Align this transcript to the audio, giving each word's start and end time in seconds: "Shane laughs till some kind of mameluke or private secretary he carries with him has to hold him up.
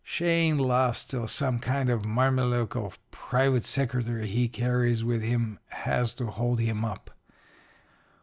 "Shane 0.03 0.57
laughs 0.57 1.05
till 1.05 1.27
some 1.27 1.59
kind 1.59 1.87
of 1.87 2.03
mameluke 2.05 2.75
or 2.75 2.91
private 3.11 3.65
secretary 3.65 4.25
he 4.25 4.47
carries 4.47 5.03
with 5.03 5.21
him 5.21 5.59
has 5.67 6.11
to 6.13 6.25
hold 6.25 6.57
him 6.59 6.83
up. 6.83 7.11